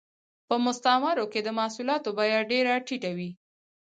[0.47, 3.29] په مستعمرو کې د محصولاتو بیه ډېره ټیټه وه